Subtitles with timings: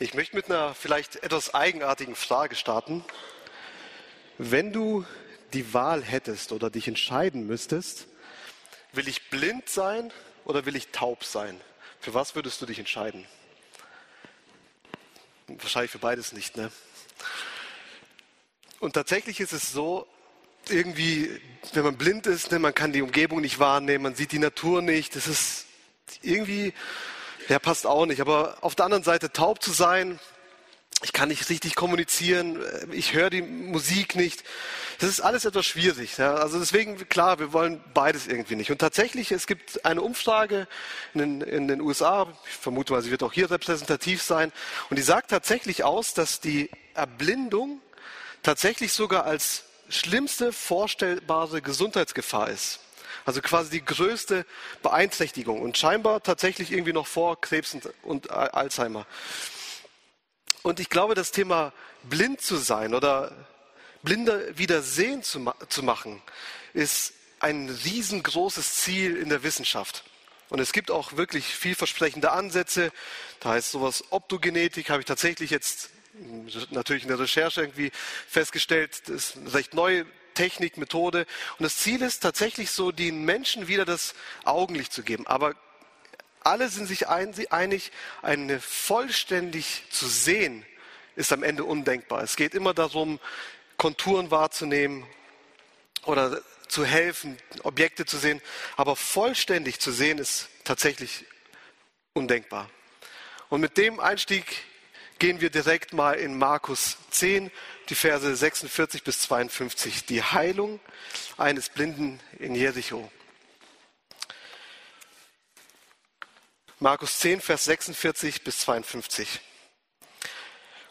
[0.00, 3.04] Ich möchte mit einer vielleicht etwas eigenartigen Frage starten.
[4.38, 5.04] Wenn du
[5.52, 8.08] die Wahl hättest oder dich entscheiden müsstest,
[8.92, 10.12] will ich blind sein
[10.46, 11.60] oder will ich taub sein?
[12.00, 13.24] Für was würdest du dich entscheiden?
[15.46, 16.72] Wahrscheinlich für beides nicht, ne?
[18.80, 20.08] Und tatsächlich ist es so,
[20.70, 21.40] irgendwie,
[21.72, 24.82] wenn man blind ist, ne, man kann die Umgebung nicht wahrnehmen, man sieht die Natur
[24.82, 25.66] nicht, das ist
[26.20, 26.74] irgendwie
[27.48, 28.20] ja, passt auch nicht.
[28.20, 30.18] Aber auf der anderen Seite taub zu sein,
[31.02, 32.58] ich kann nicht richtig kommunizieren,
[32.90, 34.42] ich höre die Musik nicht.
[35.00, 36.16] Das ist alles etwas schwierig.
[36.16, 36.34] Ja.
[36.34, 38.70] Also deswegen, klar, wir wollen beides irgendwie nicht.
[38.70, 40.66] Und tatsächlich, es gibt eine Umfrage
[41.12, 44.52] in den, in den USA, ich vermute mal, sie wird auch hier repräsentativ sein,
[44.88, 47.80] und die sagt tatsächlich aus, dass die Erblindung
[48.42, 52.80] tatsächlich sogar als schlimmste vorstellbare Gesundheitsgefahr ist.
[53.24, 54.46] Also quasi die größte
[54.82, 59.06] Beeinträchtigung und scheinbar tatsächlich irgendwie noch vor Krebs und, Alzheimer.
[60.62, 63.32] Und ich glaube, das Thema blind zu sein oder
[64.02, 66.22] blinder wieder sehen zu, zu machen,
[66.72, 70.04] ist ein riesengroßes Ziel in der Wissenschaft.
[70.48, 72.92] Und es gibt auch wirklich vielversprechende Ansätze.
[73.40, 75.90] Da heißt sowas Optogenetik, habe ich tatsächlich jetzt
[76.70, 77.90] natürlich in der Recherche irgendwie
[78.28, 81.26] festgestellt, das ist eine recht neue Technik, Methode.
[81.58, 85.26] Und das Ziel ist tatsächlich so, den Menschen wieder das Augenlicht zu geben.
[85.26, 85.54] Aber
[86.40, 90.64] alle sind sich einig, eine vollständig zu sehen,
[91.16, 92.22] ist am Ende undenkbar.
[92.22, 93.18] Es geht immer darum,
[93.76, 95.06] Konturen wahrzunehmen
[96.04, 98.42] oder zu helfen, Objekte zu sehen.
[98.76, 101.24] Aber vollständig zu sehen ist tatsächlich
[102.12, 102.68] undenkbar.
[103.48, 104.44] Und mit dem Einstieg
[105.18, 107.50] gehen wir direkt mal in Markus 10,
[107.88, 110.06] die Verse 46 bis 52.
[110.06, 110.80] Die Heilung
[111.36, 113.10] eines Blinden in Jericho.
[116.80, 119.40] Markus 10, Vers 46 bis 52.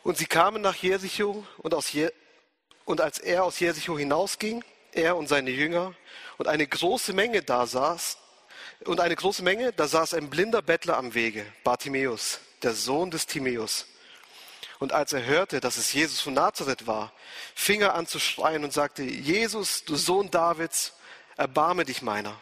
[0.02, 2.10] Und sie kamen nach Jericho und, Je
[2.86, 5.94] und als er aus Jericho hinausging, er und seine Jünger,
[6.38, 8.18] und eine große Menge da saß,
[8.86, 13.28] und eine große Menge, da saß ein blinder Bettler am Wege, Bartimäus, der Sohn des
[13.28, 13.86] Timäus.
[14.84, 17.14] Und als er hörte, dass es Jesus von Nazareth war,
[17.56, 20.92] fing er an zu schreien und sagte, Jesus, du Sohn Davids,
[21.38, 22.38] erbarme dich meiner.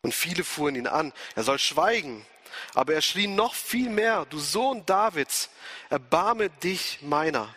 [0.00, 2.24] Und viele fuhren ihn an, er soll schweigen.
[2.72, 5.50] Aber er schrie noch viel mehr, du Sohn Davids,
[5.90, 7.54] erbarme dich meiner.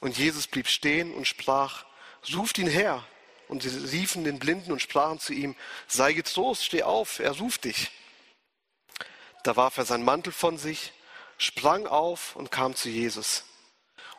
[0.00, 1.84] Und Jesus blieb stehen und sprach,
[2.34, 3.06] ruft ihn her.
[3.46, 5.54] Und sie riefen den Blinden und sprachen zu ihm,
[5.86, 7.92] sei getrost, steh auf, er ruft dich.
[9.44, 10.92] Da warf er seinen Mantel von sich
[11.38, 13.44] sprang auf und kam zu Jesus.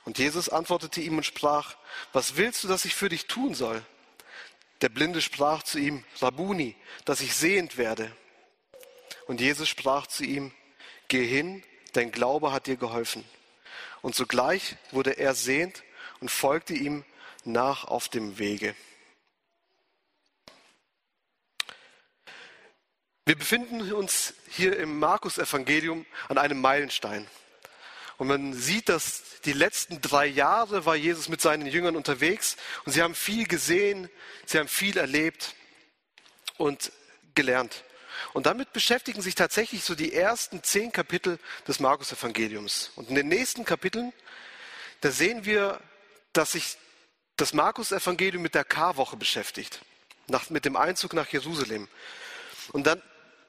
[0.06, 1.76] Und Jesus antwortete ihm und sprach,
[2.14, 3.84] was willst du, dass ich für dich tun soll?
[4.82, 6.76] Der Blinde sprach zu ihm, Rabuni,
[7.06, 8.16] dass ich sehend werde.
[9.26, 10.54] Und Jesus sprach zu ihm,
[11.08, 11.64] geh hin,
[11.94, 13.26] dein Glaube hat dir geholfen.
[14.02, 15.84] Und sogleich wurde er sehend
[16.20, 17.04] und folgte ihm
[17.44, 18.76] nach auf dem Wege.
[23.26, 27.28] Wir befinden uns hier im Markus-Evangelium an einem Meilenstein.
[28.18, 32.92] Und man sieht, dass die letzten drei Jahre war Jesus mit seinen Jüngern unterwegs und
[32.92, 34.10] sie haben viel gesehen,
[34.46, 35.54] sie haben viel erlebt
[36.58, 36.92] und
[37.36, 37.84] gelernt.
[38.34, 41.38] Und damit beschäftigen sich tatsächlich so die ersten zehn Kapitel
[41.68, 42.92] des Markus-Evangeliums.
[42.96, 44.12] Und in den nächsten Kapiteln,
[45.02, 45.80] da sehen wir,
[46.34, 46.78] dass sich
[47.36, 49.82] das Markus-Evangelium mit der Karwoche beschäftigt,
[50.28, 51.88] nach, mit dem Einzug nach Jerusalem.
[52.72, 53.02] Und dann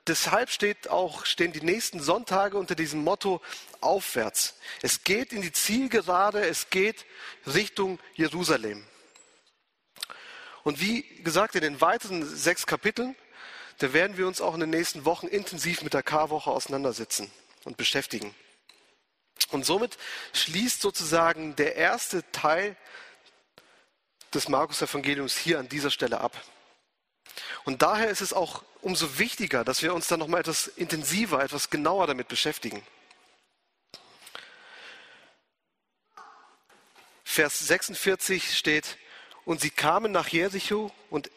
[0.08, 3.40] deshalb steht auch, stehen die nächsten Sonntage unter diesem Motto
[3.80, 4.56] aufwärts.
[4.82, 7.06] Es geht in die Zielgerade, es geht
[7.46, 8.84] Richtung Jerusalem.
[10.64, 13.16] Und wie gesagt, in den weiteren sechs Kapiteln,
[13.78, 17.30] da werden wir uns auch in den nächsten Wochen intensiv mit der Karwoche auseinandersetzen
[17.64, 18.34] und beschäftigen.
[19.50, 19.96] Und somit
[20.32, 22.76] schließt sozusagen der erste Teil
[24.34, 26.36] des Markus-Evangeliums hier an dieser Stelle ab.
[27.64, 31.42] Und daher ist es auch umso wichtiger, dass wir uns dann noch mal etwas intensiver,
[31.42, 32.82] etwas genauer damit beschäftigen.
[37.24, 38.96] Vers 46 steht,
[39.44, 41.30] und sie kamen nach Jericho und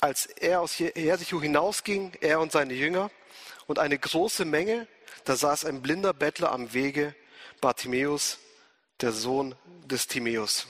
[0.00, 3.10] als er aus Jericho hinausging, er und seine Jünger
[3.66, 4.86] und eine große Menge,
[5.24, 7.14] da saß ein blinder Bettler am Wege,
[7.60, 8.38] Bartimäus,
[9.00, 10.68] der Sohn des Timäus.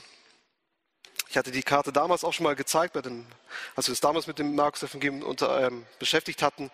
[1.29, 3.25] Ich hatte die Karte damals auch schon mal gezeigt, bei dem,
[3.75, 6.71] als wir es damals mit dem Markus Evangelium unter, ähm, beschäftigt hatten.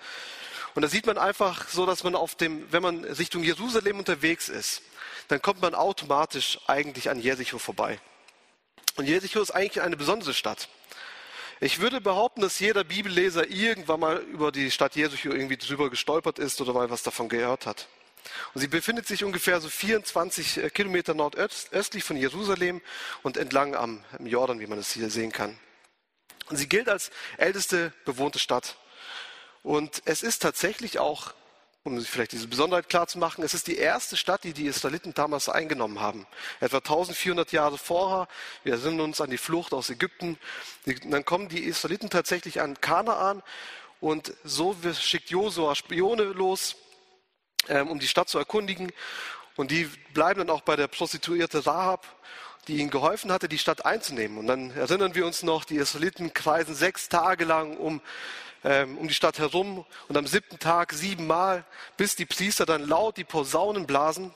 [0.75, 4.49] Und da sieht man einfach so, dass man auf dem, wenn man Richtung Jerusalem unterwegs
[4.49, 4.81] ist,
[5.27, 7.99] dann kommt man automatisch eigentlich an Jericho vorbei.
[8.95, 10.69] Und Jericho ist eigentlich eine besondere Stadt.
[11.59, 16.37] Ich würde behaupten, dass jeder Bibelleser irgendwann mal über die Stadt Jericho irgendwie drüber gestolpert
[16.37, 17.87] ist oder mal was davon gehört hat.
[18.53, 22.81] Und sie befindet sich ungefähr so 24 äh, Kilometer nordöstlich von Jerusalem
[23.21, 25.57] und entlang am Jordan, wie man es hier sehen kann.
[26.49, 28.77] Und sie gilt als älteste bewohnte Stadt.
[29.63, 31.33] Und es ist tatsächlich auch,
[31.83, 34.67] um sich vielleicht diese Besonderheit klar zu machen, es ist die erste Stadt, die die
[34.67, 36.27] Israeliten damals eingenommen haben.
[36.59, 38.27] Etwa 1400 Jahre vorher.
[38.63, 40.37] Wir erinnern uns an die Flucht aus Ägypten.
[40.85, 43.43] Dann kommen die Israeliten tatsächlich an Kanaan
[44.03, 46.75] und so schickt Josua Spione los,
[47.69, 48.91] ähm, um die Stadt zu erkundigen.
[49.55, 52.07] Und die bleiben dann auch bei der Prostituierte Rahab,
[52.67, 54.37] die ihnen geholfen hatte, die Stadt einzunehmen.
[54.37, 58.01] Und dann erinnern wir uns noch, die Israeliten kreisen sechs Tage lang um,
[58.63, 61.65] ähm, um die Stadt herum und am siebten Tag siebenmal,
[61.97, 64.33] bis die Priester dann laut die Posaunen blasen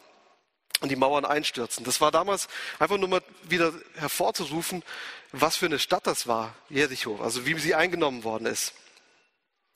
[0.82, 1.86] und die Mauern einstürzen.
[1.86, 2.48] Das war damals
[2.80, 4.84] einfach nur mal wieder hervorzurufen,
[5.32, 8.74] was für eine Stadt das war, Jericho, also wie sie eingenommen worden ist.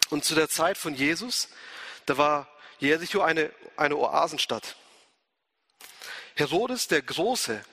[0.09, 1.47] Und zu der Zeit von Jesus,
[2.05, 2.47] da war
[2.81, 4.75] Jericho eine, eine Oasenstadt.
[6.35, 7.63] Herodes der Große,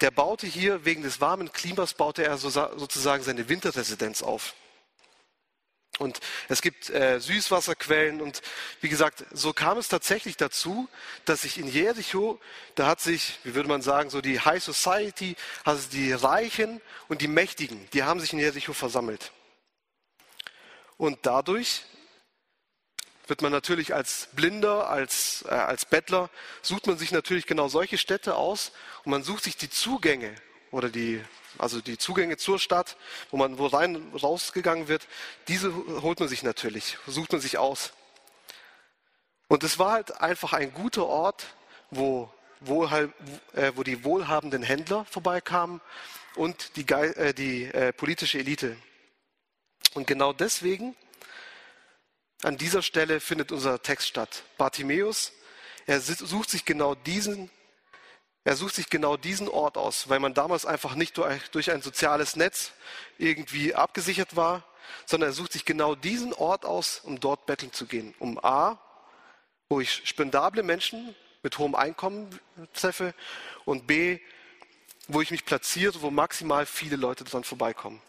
[0.00, 4.54] der baute hier wegen des warmen Klimas, baute er sozusagen seine Winterresidenz auf.
[5.98, 8.42] Und es gibt äh, Süßwasserquellen und
[8.80, 10.88] wie gesagt, so kam es tatsächlich dazu,
[11.24, 12.40] dass sich in Jericho,
[12.76, 17.20] da hat sich, wie würde man sagen, so die High Society, also die Reichen und
[17.20, 19.32] die Mächtigen, die haben sich in Jericho versammelt.
[20.96, 21.82] Und dadurch
[23.26, 26.30] wird man natürlich als Blinder, als, äh, als Bettler,
[26.60, 28.72] sucht man sich natürlich genau solche Städte aus
[29.04, 30.34] und man sucht sich die Zugänge
[30.70, 31.22] oder die,
[31.58, 32.96] also die Zugänge zur Stadt,
[33.30, 35.06] wo man wo rein rausgegangen wird,
[35.48, 35.72] diese
[36.02, 37.92] holt man sich natürlich, sucht man sich aus.
[39.48, 41.46] Und es war halt einfach ein guter Ort,
[41.90, 42.30] wo,
[42.60, 43.08] wo, äh,
[43.74, 45.80] wo die wohlhabenden Händler vorbeikamen
[46.36, 48.76] und die, äh, die äh, politische Elite.
[49.94, 50.96] Und genau deswegen,
[52.44, 54.42] an dieser Stelle findet unser Text statt.
[54.58, 55.32] Bartimäus,
[55.86, 57.50] er sucht sich genau diesen,
[58.44, 62.36] er sucht sich genau diesen Ort aus, weil man damals einfach nicht durch ein soziales
[62.36, 62.72] Netz
[63.18, 64.64] irgendwie abgesichert war,
[65.06, 68.14] sondern er sucht sich genau diesen Ort aus, um dort betteln zu gehen.
[68.18, 68.80] Um A,
[69.68, 72.38] wo ich spendable Menschen mit hohem Einkommen
[72.72, 73.14] treffe
[73.64, 74.20] und B,
[75.08, 78.00] wo ich mich platziere, wo maximal viele Leute dran vorbeikommen.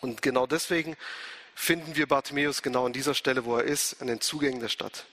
[0.00, 0.96] Und genau deswegen
[1.60, 5.04] finden wir Bartimäus genau an dieser Stelle, wo er ist, an den Zugängen der Stadt.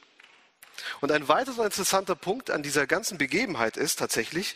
[1.01, 4.55] Und ein weiterer interessanter Punkt an dieser ganzen Begebenheit ist tatsächlich,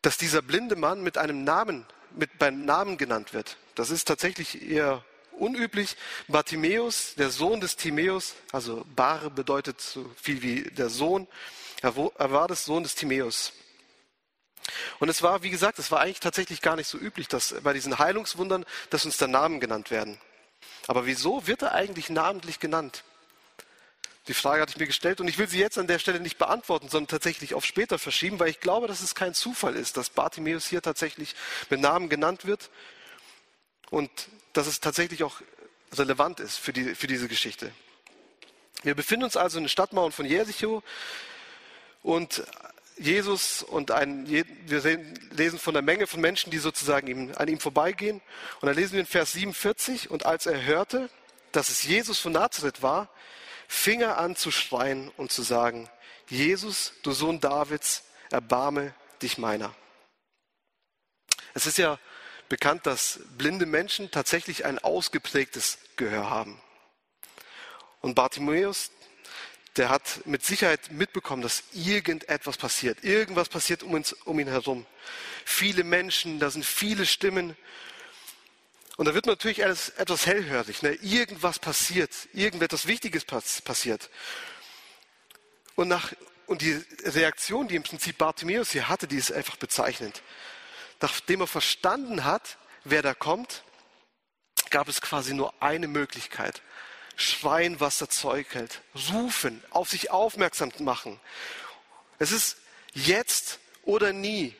[0.00, 3.58] dass dieser blinde Mann mit einem Namen, mit beim Namen genannt wird.
[3.74, 5.96] Das ist tatsächlich eher unüblich.
[6.28, 11.28] Bartimäus, der Sohn des Timäus, also Bar bedeutet so viel wie der Sohn,
[11.82, 13.52] er war das Sohn des Timäus.
[14.98, 17.74] Und es war, wie gesagt, es war eigentlich tatsächlich gar nicht so üblich, dass bei
[17.74, 20.18] diesen Heilungswundern, dass uns da Namen genannt werden.
[20.86, 23.04] Aber wieso wird er eigentlich namentlich genannt?
[24.26, 26.38] Die Frage hatte ich mir gestellt und ich will sie jetzt an der Stelle nicht
[26.38, 30.08] beantworten, sondern tatsächlich auf später verschieben, weil ich glaube, dass es kein Zufall ist, dass
[30.08, 31.34] Bartimäus hier tatsächlich
[31.68, 32.70] mit Namen genannt wird
[33.90, 34.10] und
[34.54, 35.42] dass es tatsächlich auch
[35.92, 37.70] relevant ist für, die, für diese Geschichte.
[38.82, 40.82] Wir befinden uns also in den Stadtmauern von Jericho
[42.02, 42.42] und
[42.96, 44.44] Jesus und ein, wir
[45.30, 48.20] lesen von der Menge von Menschen, die sozusagen an ihm vorbeigehen.
[48.60, 51.10] Und dann lesen wir in Vers 47, und als er hörte,
[51.52, 53.08] dass es Jesus von Nazareth war,
[53.68, 55.88] fing er an zu schreien und zu sagen,
[56.28, 59.74] Jesus, du Sohn Davids, erbarme dich meiner.
[61.54, 61.98] Es ist ja
[62.48, 66.60] bekannt, dass blinde Menschen tatsächlich ein ausgeprägtes Gehör haben.
[68.00, 68.90] Und Bartimäus,
[69.76, 73.02] der hat mit Sicherheit mitbekommen, dass irgendetwas passiert.
[73.02, 74.86] Irgendwas passiert um, uns, um ihn herum.
[75.44, 77.56] Viele Menschen, da sind viele Stimmen.
[78.96, 80.82] Und da wird man natürlich etwas hellhörig.
[80.82, 80.92] Ne?
[81.02, 84.10] Irgendwas passiert, irgendetwas Wichtiges passiert.
[85.74, 86.12] Und, nach,
[86.46, 90.22] und die Reaktion, die im Prinzip Bartimäus hier hatte, die ist einfach bezeichnend.
[91.00, 93.64] Nachdem er verstanden hat, wer da kommt,
[94.70, 96.62] gab es quasi nur eine Möglichkeit
[97.16, 98.80] schreien, was das Zeug hält,
[99.12, 101.20] rufen, auf sich aufmerksam machen.
[102.18, 102.56] Es ist
[102.92, 104.54] jetzt oder nie.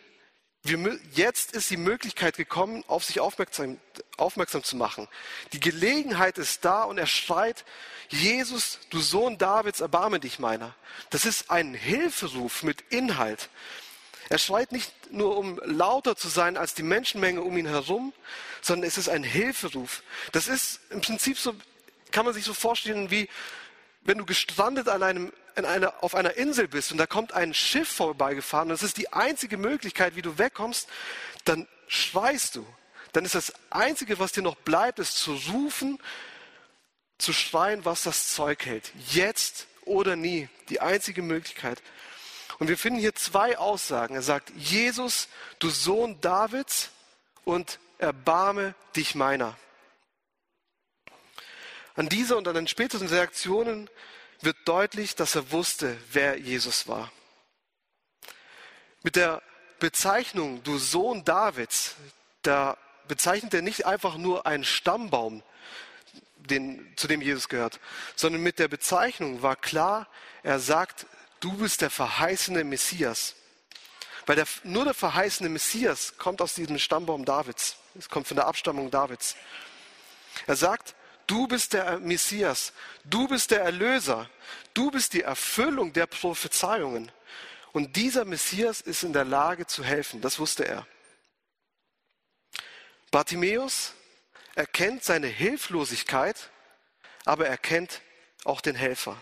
[0.62, 3.78] Wir, jetzt ist die Möglichkeit gekommen, auf sich aufmerksam,
[4.16, 5.08] aufmerksam zu machen.
[5.52, 7.64] Die Gelegenheit ist da und er schreit,
[8.08, 10.74] Jesus, du Sohn Davids, erbarme dich meiner.
[11.10, 13.50] Das ist ein Hilferuf mit Inhalt.
[14.30, 18.14] Er schreit nicht nur, um lauter zu sein als die Menschenmenge um ihn herum,
[18.62, 20.02] sondern es ist ein Hilferuf.
[20.32, 21.54] Das ist im Prinzip so
[22.14, 23.28] kann man sich so vorstellen, wie
[24.02, 27.52] wenn du gestrandet an einem, in einer, auf einer Insel bist und da kommt ein
[27.52, 30.88] Schiff vorbeigefahren und das ist die einzige Möglichkeit, wie du wegkommst,
[31.44, 32.66] dann schweißt du.
[33.12, 35.98] Dann ist das Einzige, was dir noch bleibt, ist zu rufen,
[37.18, 38.92] zu schreien, was das Zeug hält.
[39.10, 40.48] Jetzt oder nie.
[40.68, 41.82] Die einzige Möglichkeit.
[42.58, 44.14] Und wir finden hier zwei Aussagen.
[44.14, 45.28] Er sagt, Jesus,
[45.58, 46.90] du Sohn Davids
[47.44, 49.56] und erbarme dich meiner.
[51.94, 53.88] An dieser und an den späteren Reaktionen
[54.40, 57.12] wird deutlich, dass er wusste, wer Jesus war.
[59.02, 59.42] Mit der
[59.78, 61.94] Bezeichnung, du Sohn Davids,
[62.42, 65.42] da bezeichnet er nicht einfach nur einen Stammbaum,
[66.36, 67.80] den, zu dem Jesus gehört,
[68.16, 70.08] sondern mit der Bezeichnung war klar,
[70.42, 71.06] er sagt,
[71.40, 73.34] du bist der verheißene Messias.
[74.26, 77.76] Weil der, nur der verheißene Messias kommt aus diesem Stammbaum Davids.
[77.98, 79.36] Es kommt von der Abstammung Davids.
[80.46, 80.94] Er sagt,
[81.26, 82.72] du bist der Messias,
[83.04, 84.28] du bist der Erlöser,
[84.74, 87.10] du bist die Erfüllung der Prophezeiungen.
[87.72, 90.86] Und dieser Messias ist in der Lage zu helfen, das wusste er.
[93.10, 93.92] Bartimäus
[94.54, 96.50] erkennt seine Hilflosigkeit,
[97.24, 98.00] aber er kennt
[98.44, 99.20] auch den Helfer.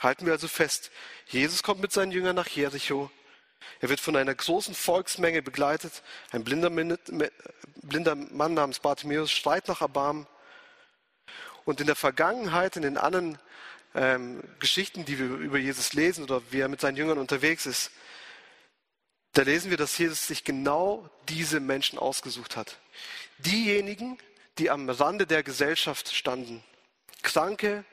[0.00, 0.90] Halten wir also fest,
[1.28, 3.10] Jesus kommt mit seinen Jüngern nach Jericho.
[3.80, 6.02] Er wird von einer großen Volksmenge begleitet.
[6.30, 10.26] Ein blinder, blinder Mann namens Bartimäus schreit nach Erbarmen.
[11.66, 13.38] Und in der Vergangenheit, in den anderen
[13.94, 17.90] ähm, Geschichten, die wir über Jesus lesen oder wie er mit seinen Jüngern unterwegs ist,
[19.32, 22.78] da lesen wir, dass Jesus sich genau diese Menschen ausgesucht hat.
[23.38, 24.16] Diejenigen,
[24.58, 26.64] die am Rande der Gesellschaft standen.
[27.22, 27.84] Kranke,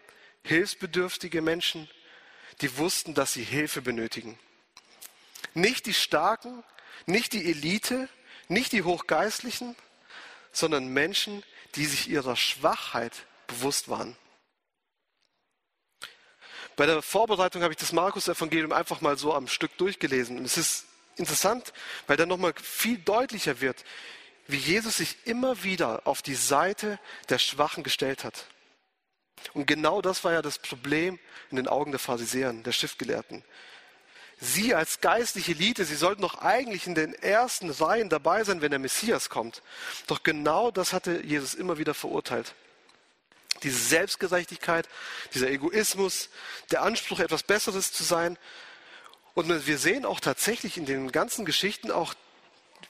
[0.44, 1.90] hilfsbedürftige Menschen,
[2.62, 4.40] die wussten, dass sie Hilfe benötigen.
[5.54, 6.64] Nicht die Starken,
[7.08, 8.08] nicht die Elite,
[8.48, 9.76] nicht die Hochgeistlichen,
[10.52, 11.44] sondern Menschen,
[11.76, 14.16] die sich ihrer Schwachheit bewusst waren.
[16.76, 20.38] Bei der Vorbereitung habe ich das Markus-Evangelium einfach mal so am Stück durchgelesen.
[20.38, 20.86] Und es ist
[21.18, 21.72] interessant,
[22.08, 23.84] weil da nochmal viel deutlicher wird,
[24.48, 28.48] wie Jesus sich immer wieder auf die Seite der Schwachen gestellt hat.
[29.54, 31.20] Und genau das war ja das Problem
[31.52, 33.44] in den Augen der Pharisäern, der Schriftgelehrten.
[34.40, 38.72] Sie als geistliche Elite, sie sollten doch eigentlich in den ersten Reihen dabei sein, wenn
[38.72, 39.62] der Messias kommt.
[40.08, 42.56] Doch genau das hatte Jesus immer wieder verurteilt.
[43.64, 44.88] Diese Selbstgerechtigkeit,
[45.34, 46.30] dieser Egoismus,
[46.72, 48.38] der Anspruch, etwas Besseres zu sein.
[49.34, 52.14] Und wir sehen auch tatsächlich in den ganzen Geschichten auch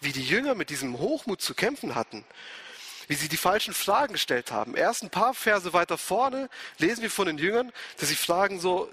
[0.02, 2.26] wie die Jünger mit diesem Hochmut zu kämpfen hatten,
[3.08, 4.76] wie sie die falschen Fragen gestellt haben.
[4.76, 8.92] Erst ein paar Verse weiter vorne lesen wir von den Jüngern, dass sie fragen so,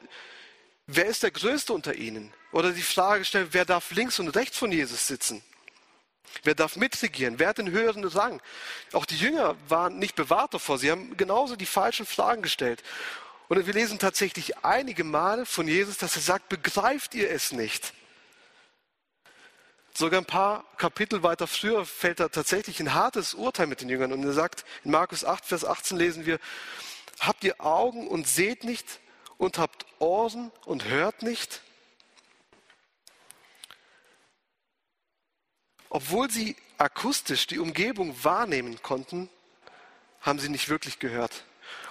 [0.86, 2.32] wer ist der Größte unter ihnen?
[2.52, 5.42] Oder die Frage stellen, wer darf links und rechts von Jesus sitzen?
[6.42, 7.38] Wer darf mitregieren?
[7.38, 8.40] Wer hat den höheren Rang?
[8.92, 10.78] Auch die Jünger waren nicht bewahrt davor.
[10.78, 12.82] Sie haben genauso die falschen Fragen gestellt.
[13.48, 17.92] Und wir lesen tatsächlich einige Male von Jesus, dass er sagt, begreift ihr es nicht?
[19.92, 24.12] Sogar ein paar Kapitel weiter früher fällt er tatsächlich ein hartes Urteil mit den Jüngern.
[24.12, 26.38] Und er sagt, in Markus 8, Vers 18 lesen wir,
[27.18, 29.00] habt ihr Augen und seht nicht
[29.36, 31.60] und habt Ohren und hört nicht?
[35.90, 39.28] Obwohl sie akustisch die Umgebung wahrnehmen konnten,
[40.22, 41.44] haben sie nicht wirklich gehört.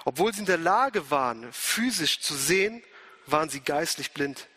[0.04, 2.82] Obwohl sie in der Lage waren, physisch zu sehen,
[3.26, 4.48] waren sie geistlich blind.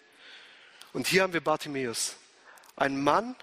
[0.93, 2.15] Und hier haben wir Bartimäus.
[2.75, 3.35] Ein Mann,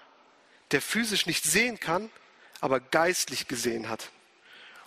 [0.71, 2.09] der physisch nicht sehen kann,
[2.59, 4.09] aber geistlich gesehen hat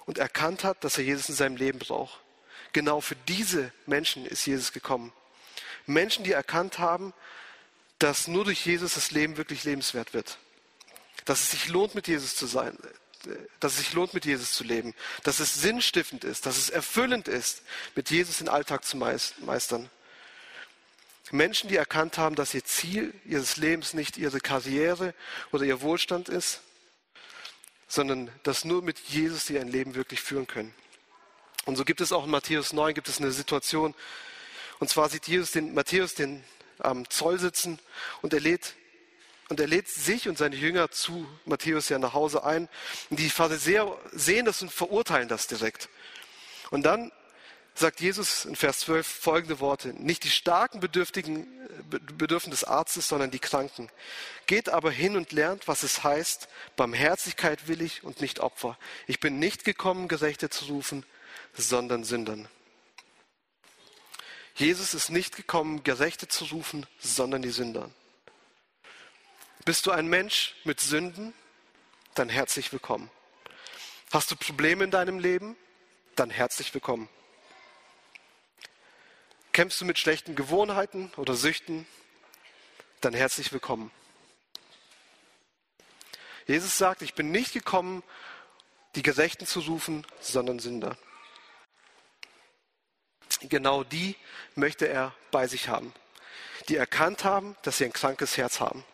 [0.07, 2.21] und erkannt hat, dass er Jesus in seinem Leben braucht.
[2.73, 5.13] Genau für diese Menschen ist Jesus gekommen.
[5.87, 7.13] Menschen, die erkannt haben,
[7.99, 10.39] dass nur durch Jesus das Leben wirklich lebenswert wird.
[11.25, 12.77] Dass es sich lohnt, mit Jesus zu sein,
[13.61, 17.29] dass es sich lohnt, mit Jesus zu leben, dass es sinnstiftend ist, dass es erfüllend
[17.29, 17.63] ist,
[17.95, 19.91] mit Jesus den Alltag zu meistern.
[21.31, 25.15] Menschen, die erkannt haben, dass ihr Ziel ihres Lebens nicht ihre Karriere
[25.53, 26.61] oder ihr Wohlstand ist,
[27.89, 30.75] sondern dass nur mit Jesus sie ein Leben wirklich führen können.
[31.65, 33.95] Und so gibt es auch in Matthäus 9 gibt es eine Situation,
[34.81, 36.45] und zwar sieht Jesus den, Matthäus den
[36.79, 37.79] am Zoll sitzen
[38.21, 38.75] und er lädt
[39.55, 42.69] und er lädt sich und seine Jünger zu Matthäus ja nach Hause ein.
[43.09, 45.89] Und die Pharisäer sehen das und verurteilen das direkt.
[46.73, 47.13] Und dann
[47.73, 49.91] sagt Jesus in Vers 12 folgende Worte.
[49.91, 51.47] Nicht die Starken Bedürftigen,
[52.19, 53.91] bedürfen des Arztes, sondern die Kranken.
[54.47, 58.77] Geht aber hin und lernt, was es heißt, Barmherzigkeit will ich und nicht Opfer.
[59.07, 61.07] Ich bin nicht gekommen, Gerechte zu rufen,
[61.53, 62.49] sondern Sündern.
[64.57, 67.89] Jesus ist nicht gekommen, Gerechte zu rufen, sondern die Sünder.
[69.65, 71.33] Bist du ein Mensch mit Sünden?
[72.15, 73.11] Dann herzlich willkommen.
[74.13, 75.57] Hast du Probleme in deinem Leben?
[76.17, 77.09] Dann herzlich willkommen.
[79.53, 81.87] Kämpfst du mit schlechten Gewohnheiten oder Süchten?
[83.01, 83.91] Dann herzlich willkommen.
[86.47, 88.03] Jesus sagt, ich bin nicht gekommen,
[88.97, 90.99] die Gerechten zu rufen, sondern Sünder.
[93.41, 94.15] Genau die
[94.57, 95.95] möchte er bei sich haben,
[96.69, 98.85] die erkannt haben, dass sie ein krankes Herz haben.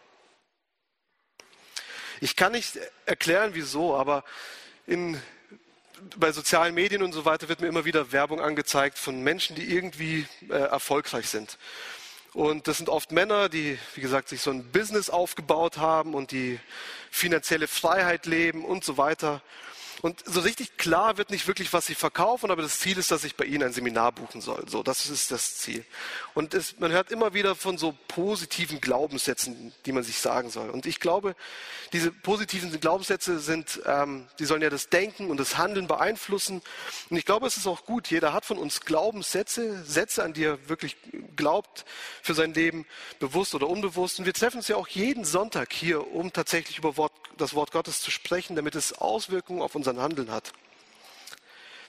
[2.23, 4.25] Ich kann nicht erklären, wieso, aber
[4.87, 5.21] in,
[6.17, 9.75] bei sozialen Medien und so weiter wird mir immer wieder Werbung angezeigt von Menschen, die
[9.75, 11.57] irgendwie äh, erfolgreich sind.
[12.35, 16.31] Und das sind oft Männer, die, wie gesagt, sich so ein Business aufgebaut haben und
[16.31, 16.61] die
[17.11, 19.41] finanzielle Freiheit leben und so weiter.
[20.03, 23.25] Und so richtig klar wird nicht wirklich, was sie verkaufen, aber das Ziel ist, dass
[23.25, 24.65] ich bei ihnen ein Seminar buchen soll.
[24.69, 25.85] So, das ist das Ziel.
[26.35, 30.71] Und es, man hört immer wieder von so positiven Glaubenssätzen, die man sich sagen soll.
[30.71, 31.37] Und ich glaube,
[31.93, 36.63] diese positiven Glaubenssätze sind, ähm, die sollen ja das Denken und das Handeln beeinflussen.
[37.11, 38.11] Und ich glaube, es ist auch gut.
[38.11, 40.97] Jeder hat von uns Glaubenssätze, Sätze, an die er wirklich
[41.37, 41.85] glaubt
[42.23, 42.87] für sein Leben,
[43.19, 44.19] bewusst oder unbewusst.
[44.19, 47.73] Und wir treffen uns ja auch jeden Sonntag hier, um tatsächlich über Wort, das Wort
[47.73, 50.53] Gottes zu sprechen, damit es Auswirkungen auf unser sein Handeln hat.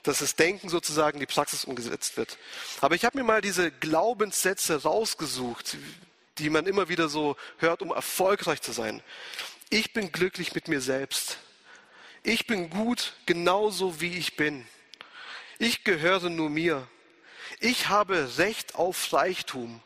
[0.03, 2.37] Dass das Denken sozusagen in die Praxis umgesetzt wird.
[2.81, 5.77] Aber ich habe mir mal diese Glaubenssätze rausgesucht,
[6.39, 9.03] die man immer wieder so hört, um erfolgreich zu sein.
[9.69, 11.37] Ich bin glücklich mit mir selbst.
[12.23, 14.67] Ich bin gut genauso wie ich bin.
[15.59, 16.87] Ich gehöre nur mir.
[17.59, 19.81] Ich habe Recht auf Reichtum.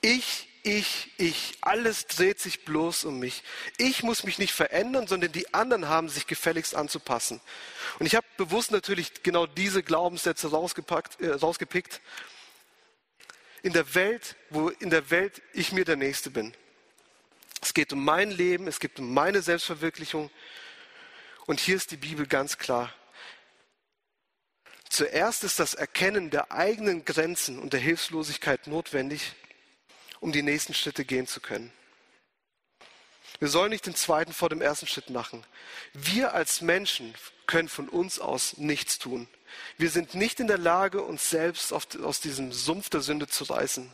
[0.00, 1.56] Ich ich, ich.
[1.62, 3.42] Alles dreht sich bloß um mich.
[3.78, 7.40] Ich muss mich nicht verändern, sondern die anderen haben sich gefälligst anzupassen.
[7.98, 12.02] Und ich habe bewusst natürlich genau diese Glaubenssätze rausgepackt, äh, rausgepickt.
[13.62, 16.54] In der Welt, wo in der Welt ich mir der Nächste bin.
[17.60, 20.30] Es geht um mein Leben, es geht um meine Selbstverwirklichung.
[21.46, 22.92] Und hier ist die Bibel ganz klar.
[24.90, 29.34] Zuerst ist das Erkennen der eigenen Grenzen und der Hilflosigkeit notwendig,
[30.20, 31.72] um die nächsten Schritte gehen zu können.
[33.38, 35.44] Wir sollen nicht den zweiten vor dem ersten Schritt machen.
[35.92, 37.14] Wir als Menschen
[37.46, 39.28] können von uns aus nichts tun.
[39.76, 43.90] Wir sind nicht in der Lage, uns selbst aus diesem Sumpf der Sünde zu reißen.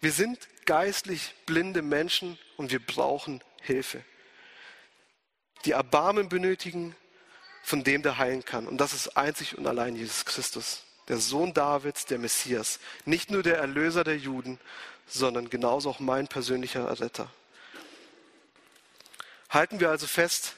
[0.00, 4.04] Wir sind geistlich blinde Menschen und wir brauchen Hilfe.
[5.64, 6.94] Die Erbarmen benötigen
[7.62, 8.68] von dem, der heilen kann.
[8.68, 12.78] Und das ist einzig und allein Jesus Christus, der Sohn Davids, der Messias.
[13.06, 14.60] Nicht nur der Erlöser der Juden,
[15.06, 17.30] sondern genauso auch mein persönlicher Retter.
[19.50, 20.56] Halten wir also fest,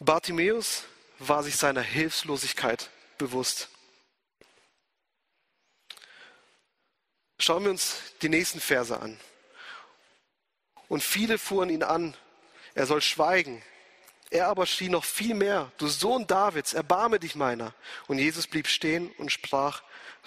[0.00, 0.84] Bartimäus
[1.18, 3.68] war sich seiner Hilflosigkeit bewusst.
[7.38, 9.18] Schauen wir uns die nächsten Verse an.
[10.88, 12.16] Und viele fuhren ihn an,
[12.74, 13.62] er soll schweigen.
[14.30, 17.74] Er aber schrie noch viel mehr, du Sohn Davids, erbarme dich meiner.
[18.06, 19.82] Und Jesus blieb stehen und sprach,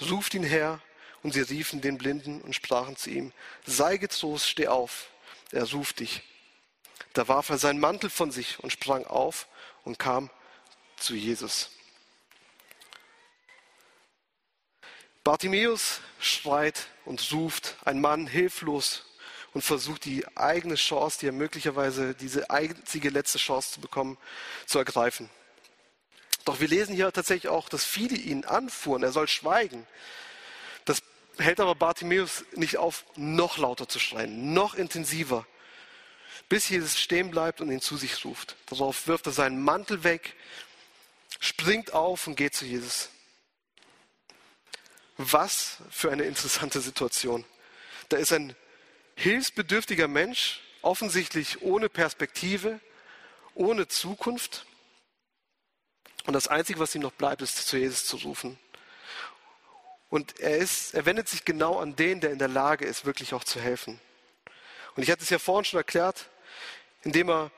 [0.10, 0.82] ruft ihn her.
[1.24, 3.32] Und sie riefen den Blinden und sprachen zu ihm,
[3.66, 5.10] sei getrost, steh auf,
[5.52, 6.24] er ruft dich.
[7.14, 9.48] Da warf er seinen Mantel von sich und sprang auf
[9.84, 10.30] und kam
[10.98, 11.70] zu Jesus.
[15.24, 19.06] Bartimäus schreit und ruft, ein Mann hilflos
[19.54, 24.18] und versucht die eigene Chance, die er möglicherweise diese einzige letzte Chance zu bekommen,
[24.66, 25.30] zu ergreifen.
[26.46, 29.86] Doch wir lesen hier tatsächlich auch, dass viele ihn anfuhren, er soll schweigen.
[31.42, 35.48] Hält aber Bartimäus nicht auf, noch lauter zu schreien, noch intensiver,
[36.50, 38.56] bis Jesus stehen bleibt und ihn zu sich ruft.
[38.68, 40.36] Darauf wirft er seinen Mantel weg,
[41.40, 43.10] springt auf und geht zu Jesus.
[45.18, 47.44] Was für eine interessante Situation.
[48.10, 48.56] Da ist ein
[49.16, 52.80] hilfsbedürftiger Mensch, offensichtlich ohne Perspektive,
[53.56, 54.66] ohne Zukunft.
[56.26, 58.60] Und das Einzige, was ihm noch bleibt, ist zu Jesus zu rufen.
[60.12, 63.34] Und er, ist, er wendet sich genau an den, der in der Lage ist, wirklich
[63.34, 64.00] auch zu helfen.
[64.96, 66.30] Und ich hatte es ja vorhin schon erklärt,
[67.02, 67.50] indem er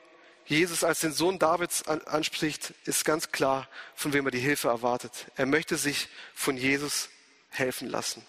[0.46, 5.26] Jesus als den Sohn Davids anspricht, ist ganz klar, von wem er die Hilfe erwartet.
[5.34, 7.08] Er möchte sich von Jesus
[7.48, 8.24] helfen lassen.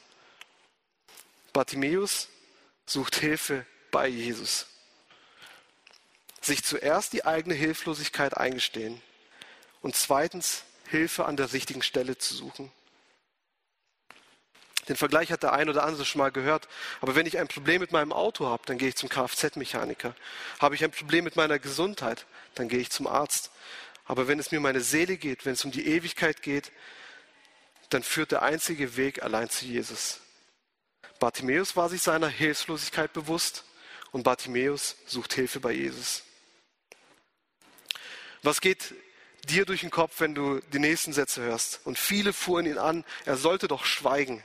[1.53, 2.27] Bartimäus
[2.87, 4.65] sucht Hilfe bei Jesus.
[6.41, 9.01] Sich zuerst die eigene Hilflosigkeit eingestehen
[9.81, 12.71] und zweitens Hilfe an der richtigen Stelle zu suchen.
[14.87, 16.67] Den Vergleich hat der ein oder andere schon mal gehört.
[17.01, 20.15] Aber wenn ich ein Problem mit meinem Auto habe, dann gehe ich zum Kfz-Mechaniker.
[20.59, 23.51] Habe ich ein Problem mit meiner Gesundheit, dann gehe ich zum Arzt.
[24.05, 26.71] Aber wenn es mir um meine Seele geht, wenn es um die Ewigkeit geht,
[27.89, 30.19] dann führt der einzige Weg allein zu Jesus.
[31.19, 33.63] Bartimäus war sich seiner Hilflosigkeit bewusst
[34.11, 36.23] und Bartimäus sucht Hilfe bei Jesus.
[38.43, 38.93] Was geht
[39.45, 41.81] dir durch den Kopf, wenn du die nächsten Sätze hörst?
[41.85, 44.43] Und viele fuhren ihn an, er sollte doch schweigen.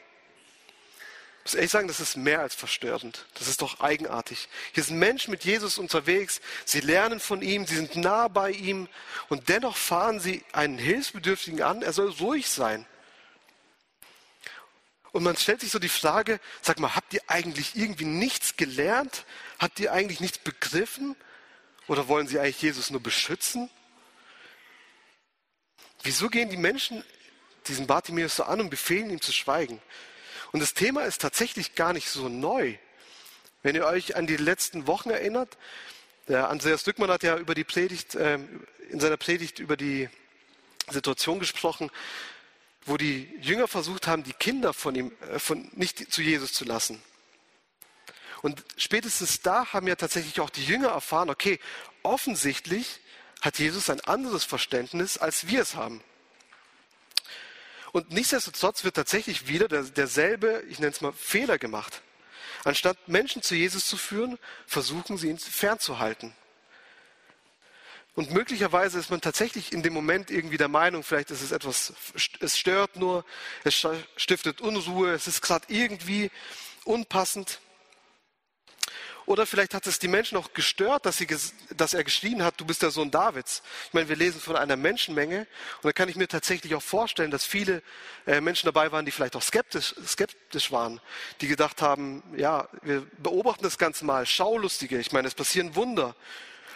[1.50, 3.26] Muss ehrlich sagen, das ist mehr als verstörend.
[3.34, 4.48] Das ist doch eigenartig.
[4.70, 8.86] Hier sind Menschen mit Jesus unterwegs, sie lernen von ihm, sie sind nah bei ihm
[9.28, 12.86] und dennoch fahren sie einen Hilfsbedürftigen an, er soll ruhig sein.
[15.10, 19.24] Und man stellt sich so die Frage, sag mal, habt ihr eigentlich irgendwie nichts gelernt?
[19.58, 21.16] Habt ihr eigentlich nichts begriffen?
[21.88, 23.68] Oder wollen sie eigentlich Jesus nur beschützen?
[26.04, 27.02] Wieso gehen die Menschen
[27.66, 29.82] diesen Bartimäus so an und befehlen ihm zu schweigen?
[30.52, 32.76] Und das Thema ist tatsächlich gar nicht so neu.
[33.62, 35.56] Wenn ihr euch an die letzten Wochen erinnert,
[36.28, 38.38] der Andreas Dückmann hat ja über die Predigt, äh,
[38.90, 40.08] in seiner Predigt über die
[40.88, 41.90] Situation gesprochen,
[42.84, 46.64] wo die Jünger versucht haben, die Kinder von ihm äh, von, nicht zu Jesus zu
[46.64, 47.00] lassen.
[48.42, 51.60] Und spätestens da haben ja tatsächlich auch die Jünger erfahren, okay,
[52.02, 53.00] offensichtlich
[53.40, 56.02] hat Jesus ein anderes Verständnis, als wir es haben.
[57.92, 62.02] Und nichtsdestotrotz wird tatsächlich wieder der, derselbe, ich nenne es mal, Fehler gemacht.
[62.64, 66.34] Anstatt Menschen zu Jesus zu führen, versuchen sie ihn fernzuhalten.
[68.14, 71.94] Und möglicherweise ist man tatsächlich in dem Moment irgendwie der Meinung, vielleicht ist es etwas,
[72.40, 73.24] es stört nur,
[73.64, 76.30] es stiftet Unruhe, es ist gerade irgendwie
[76.84, 77.60] unpassend.
[79.30, 81.28] Oder vielleicht hat es die Menschen auch gestört, dass, sie,
[81.76, 83.62] dass, er geschrien hat, du bist der Sohn Davids.
[83.86, 87.30] Ich meine, wir lesen von einer Menschenmenge und da kann ich mir tatsächlich auch vorstellen,
[87.30, 87.80] dass viele
[88.26, 91.00] äh, Menschen dabei waren, die vielleicht auch skeptisch, skeptisch waren,
[91.40, 96.16] die gedacht haben, ja, wir beobachten das Ganze mal, Schaulustige, ich meine, es passieren Wunder,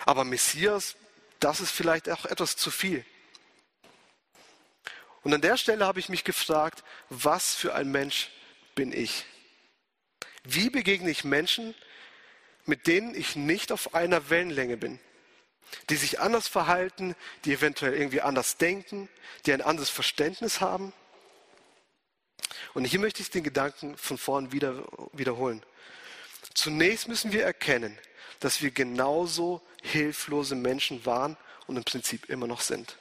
[0.07, 0.95] aber Messias,
[1.41, 3.05] das ist vielleicht auch etwas zu viel.
[5.25, 8.31] Und an der Stelle habe ich mich gefragt, was für ein Mensch
[8.77, 9.25] bin ich?
[10.45, 11.75] Wie begegne ich Menschen,
[12.67, 14.99] mit denen ich nicht auf einer Wellenlänge bin,
[15.91, 19.09] die sich anders verhalten, die eventuell irgendwie anders denken,
[19.47, 20.93] die ein anderes Verständnis haben?
[22.75, 25.63] Und hier möchte ich den Gedanken von vorn wieder, wiederholen.
[26.55, 27.99] Zunächst müssen wir erkennen,
[28.41, 32.97] dass wir genauso hilflose Menschen waren und im Prinzip immer noch sind.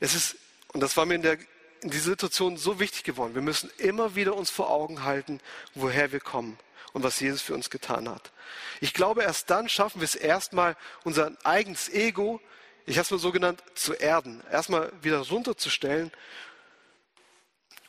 [0.00, 0.36] Es ist,
[0.72, 1.38] und das war mir in, der,
[1.80, 5.40] in dieser Situation so wichtig geworden, wir müssen immer wieder uns vor Augen halten,
[5.74, 6.58] woher wir kommen
[6.94, 8.32] und was Jesus für uns getan hat.
[8.80, 12.40] Ich glaube, erst dann schaffen wir es erstmal, unser eigenes Ego,
[12.86, 16.10] ich habe es mal so genannt, zu erden, erstmal wieder runterzustellen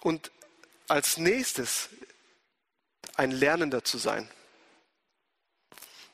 [0.02, 0.32] und
[0.88, 1.90] als nächstes
[3.16, 4.30] ein Lernender zu sein.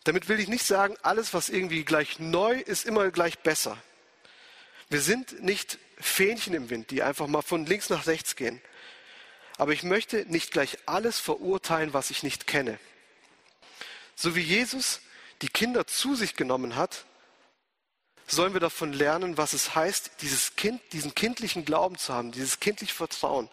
[0.04, 3.78] Damit will ich nicht sagen, alles, was irgendwie gleich neu ist, immer gleich besser.
[4.90, 8.62] Wir sind nicht Fähnchen im Wind, die einfach mal von links nach rechts gehen.
[9.62, 12.80] Aber ich möchte nicht gleich alles verurteilen, was ich nicht kenne.
[14.16, 15.02] So wie Jesus
[15.44, 17.06] die Kinder zu sich genommen hat,
[18.26, 22.60] sollen wir davon lernen, was es heißt, dieses kind, diesen kindlichen Glauben zu haben, dieses
[22.60, 23.50] kindliche Vertrauen.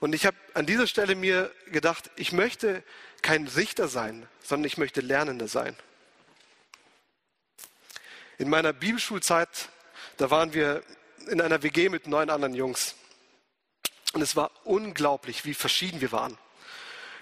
[0.00, 2.82] Und ich habe an dieser Stelle mir gedacht, ich möchte
[3.20, 5.76] kein Richter sein, sondern ich möchte Lernender sein.
[8.38, 9.68] In meiner Bibelschulzeit,
[10.16, 10.82] da waren wir
[11.26, 12.94] in einer WG mit neun anderen Jungs.
[14.18, 16.36] Und es war unglaublich, wie verschieden wir waren.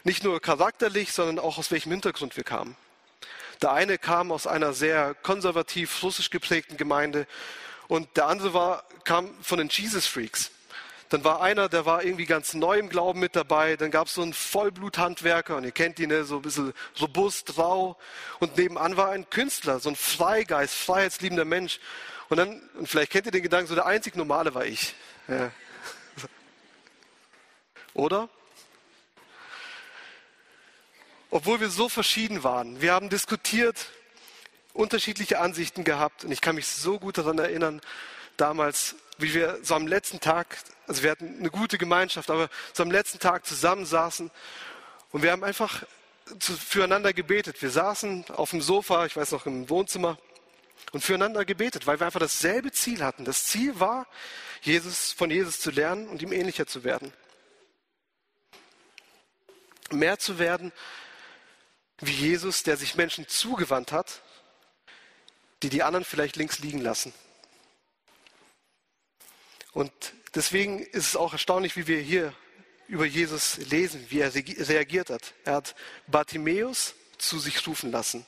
[0.02, 2.74] Nicht nur charakterlich, sondern auch aus welchem Hintergrund wir kamen.
[3.60, 7.26] Der eine kam aus einer sehr konservativ russisch geprägten Gemeinde
[7.86, 10.50] und der andere war, kam von den Jesus Freaks.
[11.10, 13.76] Dann war einer, der war irgendwie ganz neu im Glauben mit dabei.
[13.76, 17.58] Dann gab es so einen Vollbluthandwerker und ihr kennt ihn, ne, so ein bisschen robust,
[17.58, 17.98] rau.
[18.38, 21.78] Und nebenan war ein Künstler, so ein Freigeist, freiheitsliebender Mensch.
[22.30, 24.94] Und dann, und vielleicht kennt ihr den Gedanken, so der einzig Normale war ich.
[25.28, 25.50] Ja.
[27.96, 28.28] Oder?
[31.30, 32.82] Obwohl wir so verschieden waren.
[32.82, 33.86] Wir haben diskutiert,
[34.74, 36.22] unterschiedliche Ansichten gehabt.
[36.22, 37.80] Und ich kann mich so gut daran erinnern,
[38.36, 42.82] damals, wie wir so am letzten Tag, also wir hatten eine gute Gemeinschaft, aber so
[42.82, 44.30] am letzten Tag zusammensaßen
[45.12, 45.84] und wir haben einfach
[46.38, 47.62] füreinander gebetet.
[47.62, 50.18] Wir saßen auf dem Sofa, ich weiß noch im Wohnzimmer
[50.92, 53.24] und füreinander gebetet, weil wir einfach dasselbe Ziel hatten.
[53.24, 54.06] Das Ziel war,
[54.60, 57.10] Jesus, von Jesus zu lernen und ihm ähnlicher zu werden.
[59.92, 60.72] Mehr zu werden
[61.98, 64.20] wie Jesus, der sich Menschen zugewandt hat,
[65.62, 67.12] die die anderen vielleicht links liegen lassen.
[69.72, 69.92] Und
[70.34, 72.32] deswegen ist es auch erstaunlich, wie wir hier
[72.88, 75.34] über Jesus lesen, wie er reagiert hat.
[75.44, 75.74] Er hat
[76.06, 78.26] Bartimäus zu sich rufen lassen.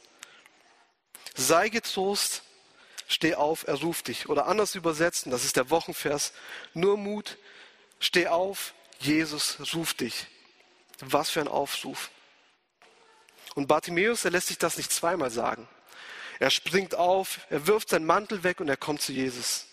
[1.35, 2.43] Sei getrost,
[3.07, 4.29] steh auf, er ruft dich.
[4.29, 6.33] Oder anders übersetzt, das ist der Wochenvers,
[6.75, 7.39] nur Mut,
[8.01, 10.27] steh auf, Jesus ruft dich.
[11.01, 12.11] Was für ein Aufruf.
[13.55, 15.69] Und Bartimäus, er lässt sich das nicht zweimal sagen.
[16.39, 19.67] Er springt auf, er wirft seinen Mantel weg und er kommt zu Jesus.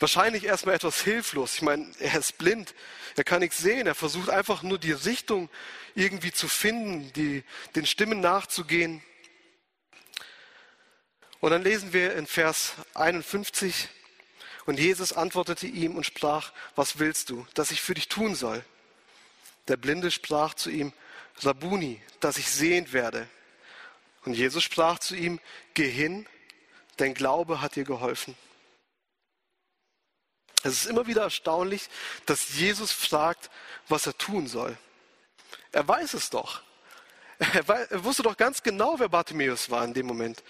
[0.00, 1.54] Wahrscheinlich erstmal etwas hilflos.
[1.54, 2.74] Ich meine, er ist blind,
[3.16, 5.50] er kann nichts sehen, er versucht einfach nur die Richtung
[5.94, 9.02] irgendwie zu finden, die, den Stimmen nachzugehen.
[11.40, 13.88] Und dann lesen wir in Vers 51,
[14.66, 18.64] und Jesus antwortete ihm und sprach, was willst du, dass ich für dich tun soll?
[19.70, 20.92] Der Blinde sprach zu ihm,
[21.42, 23.28] Rabuni, dass ich sehend werde.
[24.24, 25.38] Und Jesus sprach zu ihm,
[25.74, 26.26] geh hin,
[26.96, 28.36] dein Glaube hat dir geholfen.
[30.64, 31.88] Es ist immer wieder erstaunlich,
[32.26, 33.48] dass Jesus fragt,
[33.88, 34.76] was er tun soll.
[35.70, 36.62] Er weiß es doch.
[37.38, 40.42] Er, wusste doch ganz genau, wer Bartimäus war in dem Moment.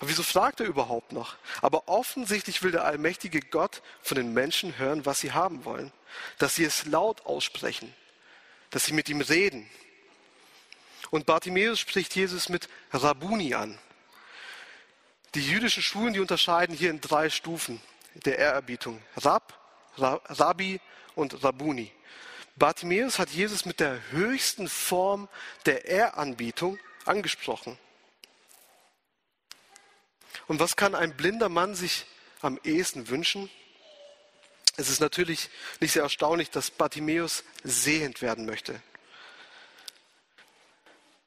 [0.00, 1.36] Aber wieso fragt er überhaupt noch?
[1.62, 5.92] Aber offensichtlich will der allmächtige Gott von den Menschen hören, was sie haben wollen.
[6.36, 7.94] Dass sie es laut aussprechen.
[8.70, 9.68] Dass sie mit ihm reden.
[11.10, 13.78] Und Bartimäus spricht Jesus mit Rabuni an.
[15.34, 17.80] Die jüdischen Schulen, die unterscheiden hier in drei Stufen
[18.14, 19.02] der Ehrerbietung.
[19.16, 19.58] Rab,
[19.96, 20.80] Rabbi
[21.14, 21.92] und Rabuni.
[22.56, 25.28] Bartimäus hat Jesus mit der höchsten Form
[25.66, 27.78] der Ehranbietung angesprochen.
[30.46, 32.06] Und was kann ein blinder Mann sich
[32.40, 33.50] am ehesten wünschen?
[34.80, 38.80] Es ist natürlich nicht sehr erstaunlich, dass Bartimäus sehend werden möchte.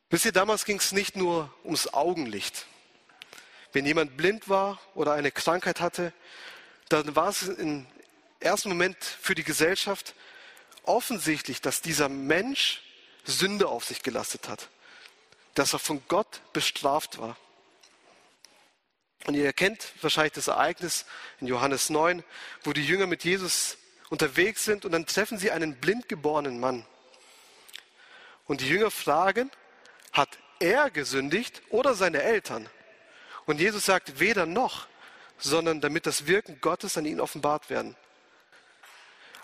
[0.10, 2.66] Wisst ihr, damals ging es nicht nur ums Augenlicht.
[3.72, 6.14] Wenn jemand blind war oder eine Krankheit hatte,
[6.90, 7.86] dann war es im
[8.40, 10.16] ersten Moment für die Gesellschaft
[10.82, 12.82] offensichtlich, dass dieser Mensch
[13.24, 14.68] Sünde auf sich gelastet hat,
[15.54, 17.38] dass er von Gott bestraft war.
[19.26, 21.06] Und ihr erkennt wahrscheinlich das Ereignis
[21.40, 22.24] in Johannes 9,
[22.64, 23.78] wo die Jünger mit Jesus
[24.10, 26.86] unterwegs sind und dann treffen sie einen blind geborenen Mann.
[28.46, 29.50] Und die Jünger fragen,
[30.12, 32.70] hat er gesündigt oder seine Eltern?
[33.46, 34.88] Und Jesus sagt, weder noch,
[35.38, 37.96] sondern damit das Wirken Gottes an ihn offenbart werden.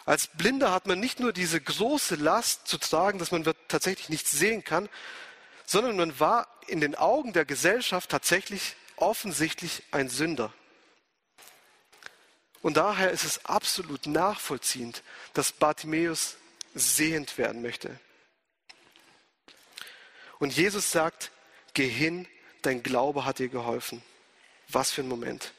[0.05, 4.31] Als Blinder hat man nicht nur diese große Last zu tragen, dass man tatsächlich nichts
[4.31, 4.89] sehen kann,
[5.65, 10.53] sondern man war in den Augen der Gesellschaft tatsächlich offensichtlich ein Sünder.
[12.62, 16.38] Und daher ist es absolut nachvollziehend, dass Bartimäus
[16.73, 17.99] sehend werden möchte.
[20.39, 21.31] Und Jesus sagt,
[21.73, 22.27] geh hin,
[22.62, 24.03] dein Glaube hat dir geholfen.
[24.67, 25.53] Was für ein Moment.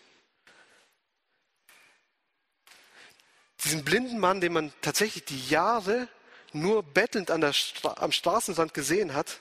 [3.64, 6.08] Diesen blinden Mann, den man tatsächlich die Jahre
[6.52, 9.40] nur bettelnd Stra am Straßenrand gesehen hat,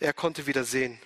[0.00, 0.98] er konnte wieder sehen.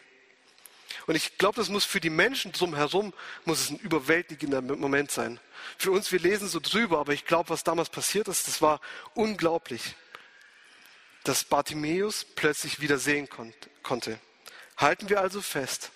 [1.09, 3.13] Und ich glaube, das muss für die Menschen drumherum
[3.45, 5.41] muss es ein überwältigender Moment sein.
[5.77, 8.81] Für uns, wir lesen so drüber, aber ich glaube, was damals passiert ist, das war
[9.15, 9.97] unglaublich
[11.29, 13.29] dass Bartimäus plötzlich wieder sehen
[13.83, 14.19] konnte.
[14.79, 15.91] Halten wir also fest,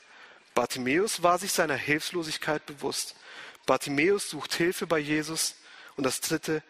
[0.54, 3.16] Bartimäus war sich seiner Hilflosigkeit bewusst.
[3.64, 5.54] Bartimäus sucht Hilfe bei Jesus.
[5.96, 6.62] Und das dritte,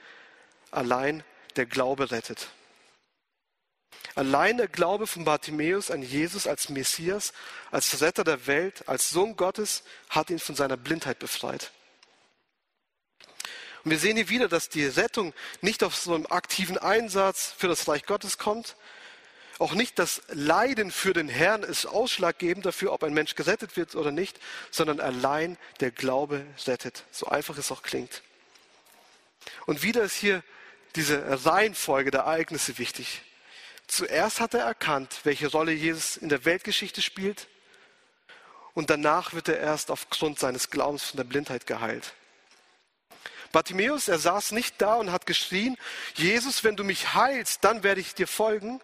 [0.70, 1.24] allein
[1.56, 2.50] der Glaube rettet.
[4.14, 7.32] Allein der Glaube von Bartimäus an Jesus als Messias,
[7.70, 11.70] als Retter der Welt, als Sohn Gottes hat ihn von seiner Blindheit befreit.
[13.84, 17.68] Und wir sehen hier wieder, dass die Rettung nicht auf so einem aktiven Einsatz für
[17.68, 18.76] das Reich Gottes kommt.
[19.58, 23.94] Auch nicht das Leiden für den Herrn ist ausschlaggebend dafür, ob ein Mensch gerettet wird
[23.96, 24.38] oder nicht,
[24.70, 27.04] sondern allein der Glaube rettet.
[27.10, 28.22] So einfach es auch klingt.
[29.66, 30.42] Und wieder ist hier
[30.94, 33.22] diese Reihenfolge der Ereignisse wichtig.
[33.92, 37.46] Zuerst hat er erkannt, welche Rolle Jesus in der Weltgeschichte spielt.
[38.72, 42.14] Und danach wird er erst aufgrund seines Glaubens von der Blindheit geheilt.
[43.52, 45.76] Bartimäus, er saß nicht da und hat geschrien,
[46.14, 48.80] Jesus, wenn du mich heilst, dann werde ich dir folgen.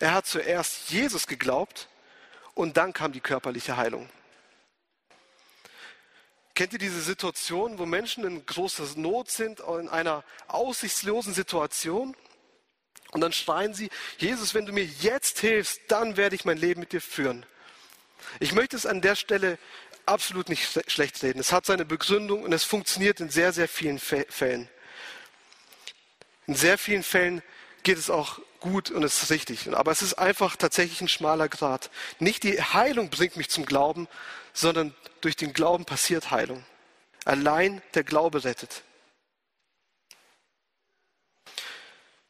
[0.00, 1.88] Er hat zuerst Jesus geglaubt
[2.54, 4.10] und dann kam die körperliche Heilung.
[6.56, 12.16] Kennt ihr diese Situation, wo Menschen in großer Not sind, in einer aussichtslosen Situation?
[13.12, 16.80] Und dann schreien sie, Jesus, wenn du mir jetzt hilfst, dann werde ich mein Leben
[16.80, 17.46] mit dir führen.
[18.40, 19.58] Ich möchte es an der Stelle
[20.06, 21.38] absolut nicht schlecht reden.
[21.38, 24.68] Es hat seine Begründung und es funktioniert in sehr, sehr vielen Fällen.
[26.46, 27.42] In sehr vielen Fällen
[27.82, 29.72] geht es auch gut und es ist richtig.
[29.72, 31.90] Aber es ist einfach tatsächlich ein schmaler Grat.
[32.18, 34.08] Nicht die Heilung bringt mich zum Glauben,
[34.54, 36.64] sondern durch den Glauben passiert Heilung.
[37.24, 38.82] Allein der Glaube rettet.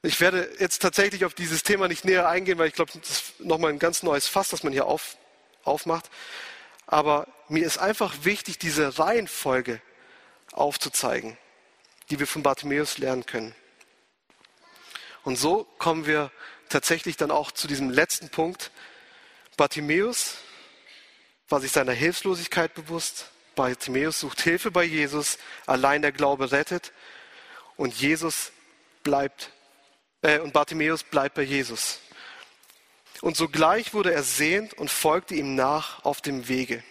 [0.05, 3.41] Ich werde jetzt tatsächlich auf dieses Thema nicht näher eingehen, weil ich glaube, das ist
[3.41, 5.17] nochmal ein ganz neues Fass, das man hier auf,
[5.63, 6.11] aufmacht.
[6.87, 9.81] Aber mir ist einfach wichtig, diese Reihenfolge
[10.51, 11.39] aufzuzeigen,
[12.11, 13.55] die wir von Bartimäus lernen können.
[15.23, 16.33] Und so kommen wir
[16.69, 18.73] tatsächlich dann auch zu diesem letzten Punkt.
[19.57, 20.39] Bartimäus
[21.49, 23.31] war sich seiner Hilflosigkeit bewusst.
[23.55, 25.39] Bartimäus sucht Hilfe bei Jesus.
[25.67, 26.91] Allein der Glaube rettet.
[27.77, 28.51] Und Jesus
[29.05, 29.53] bleibt,
[30.23, 32.01] äh, und Bartimäus bleibt bei Jesus.
[33.21, 36.83] Und sogleich wurde er sehend und folgte ihm nach auf dem Wege.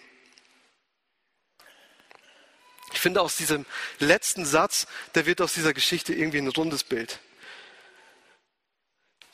[2.92, 3.66] Ich finde aus diesem
[3.98, 7.20] letzten Satz, der wird aus dieser Geschichte irgendwie ein rundes Bild.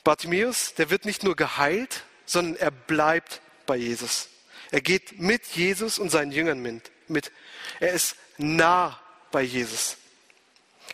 [0.03, 4.29] Bartimäus, der wird nicht nur geheilt, sondern er bleibt bei Jesus.
[4.71, 7.31] Er geht mit Jesus und seinen Jüngern mit.
[7.79, 8.99] Er ist nah
[9.31, 9.97] bei Jesus.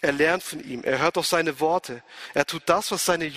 [0.02, 0.84] Er lernt von ihm.
[0.84, 2.04] Er hört auf seine Worte.
[2.34, 3.32] Er tut das, was, seine,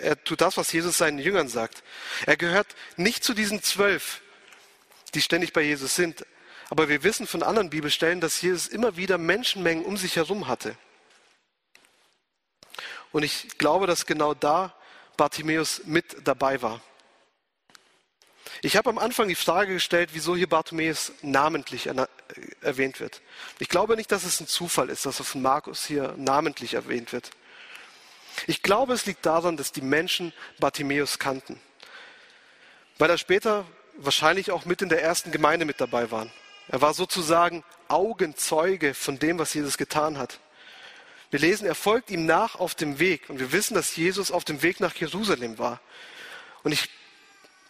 [0.00, 1.82] er tut das, was Jesus seinen Jüngern sagt.
[2.26, 4.20] Er gehört nicht zu diesen zwölf,
[5.14, 6.26] die ständig bei Jesus sind.
[6.68, 10.76] Aber wir wissen von anderen Bibelstellen, dass Jesus immer wieder Menschenmengen um sich herum hatte.
[13.12, 14.74] Und ich glaube, dass genau da
[15.16, 16.80] Bartimäus mit dabei war.
[18.62, 21.88] Ich habe am Anfang die Frage gestellt, wieso hier Bartimäus namentlich
[22.60, 23.22] erwähnt wird.
[23.58, 27.12] Ich glaube nicht, dass es ein Zufall ist, dass er von Markus hier namentlich erwähnt
[27.12, 27.30] wird.
[28.46, 31.58] Ich glaube, es liegt daran, dass die Menschen Bartimäus kannten,
[32.98, 33.64] weil er später
[33.96, 36.28] wahrscheinlich auch mit in der ersten Gemeinde mit dabei war.
[36.68, 40.38] Er war sozusagen Augenzeuge von dem, was Jesus getan hat.
[41.30, 43.28] Wir lesen, er folgt ihm nach auf dem Weg.
[43.28, 45.80] Und wir wissen, dass Jesus auf dem Weg nach Jerusalem war.
[46.62, 46.88] Und ich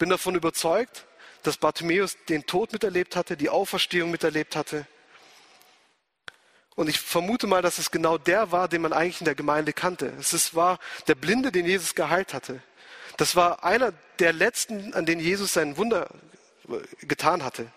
[0.00, 1.04] bin davon überzeugt,
[1.42, 4.86] dass Bartimäus den Tod miterlebt hatte, die Auferstehung miterlebt hatte.
[6.74, 9.74] Und ich vermute mal, dass es genau der war, den man eigentlich in der Gemeinde
[9.74, 10.12] kannte.
[10.18, 12.62] Es war der Blinde, den Jesus geheilt hatte.
[13.18, 16.08] Das war einer der letzten, an denen Jesus sein Wunder
[17.02, 17.70] getan hatte.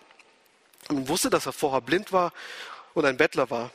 [0.89, 2.31] Man wusste, dass er vorher blind war
[2.93, 3.71] und ein Bettler war.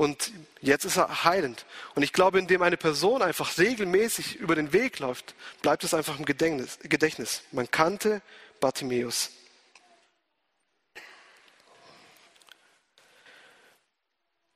[0.00, 0.32] Und
[0.62, 1.66] jetzt ist er heilend.
[1.94, 6.18] Und ich glaube, indem eine Person einfach regelmäßig über den Weg läuft, bleibt es einfach
[6.18, 7.42] im Gedächtnis.
[7.52, 8.22] Man kannte
[8.60, 9.28] Bartimäus.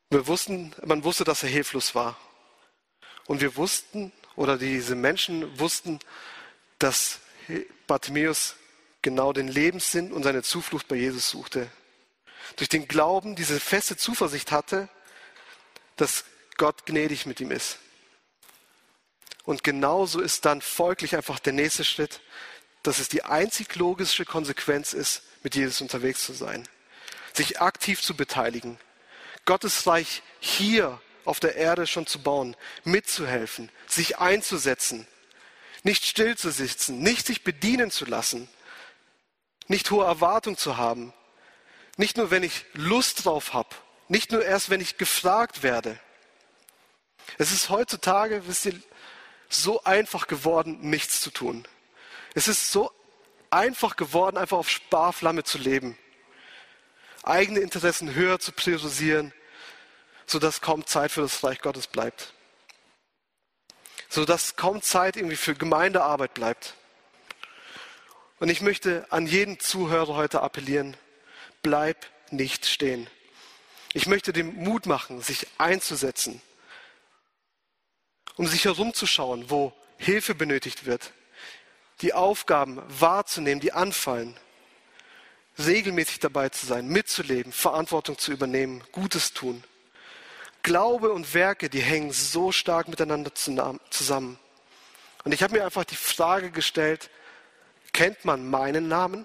[0.09, 2.17] Wir wussten, man wusste, dass er hilflos war.
[3.27, 5.99] Und wir wussten, oder diese Menschen wussten,
[6.79, 7.21] dass
[7.87, 8.57] Bartimäus
[9.03, 11.71] genau den Lebenssinn und seine Zuflucht bei Jesus suchte.
[12.57, 14.89] Durch den Glauben diese feste Zuversicht hatte,
[15.97, 16.25] dass
[16.57, 17.79] Gott gnädig mit ihm ist.
[19.45, 22.21] Und genauso ist dann folglich einfach der nächste Schritt,
[22.83, 26.67] dass es die einzig logische Konsequenz ist, mit Jesus unterwegs zu sein.
[27.35, 28.79] Sich aktiv zu beteiligen.
[29.45, 35.07] Gottes Reich hier auf der Erde schon zu bauen, mitzuhelfen, sich einzusetzen,
[35.83, 38.49] nicht still zu sitzen, nicht sich bedienen zu lassen,
[39.67, 41.13] nicht hohe Erwartungen zu haben,
[41.97, 43.75] nicht nur wenn ich Lust drauf habe,
[44.09, 45.99] nicht nur erst, wenn ich gefragt werde.
[47.39, 48.81] Es ist heutzutage, wisst ihr,
[49.49, 51.67] so einfach geworden, nichts zu tun.
[52.35, 52.91] Es ist so
[53.51, 55.97] einfach geworden, einfach auf Sparflamme zu leben.
[57.23, 59.33] Eigene Interessen höher zu priorisieren,
[60.27, 62.35] sodass kaum Zeit für das Reich Gottes bleibt.
[64.09, 66.75] Sodass kaum Zeit irgendwie für Gemeindearbeit bleibt.
[68.41, 70.97] Und ich möchte an jeden Zuhörer heute appellieren,
[71.63, 73.09] bleib nicht stehen.
[73.97, 76.43] Ich möchte dem Mut machen, sich einzusetzen,
[78.35, 81.13] um sich herumzuschauen, wo Hilfe benötigt wird,
[82.01, 84.37] die Aufgaben wahrzunehmen, die anfallen,
[85.59, 89.63] regelmäßig dabei zu sein, mitzuleben, Verantwortung zu übernehmen, Gutes tun.
[90.65, 94.41] Glaube und Werke, die hängen so stark miteinander zusammen.
[95.23, 97.11] Und ich habe mir einfach die Frage gestellt,
[97.93, 99.25] kennt man meinen Namen?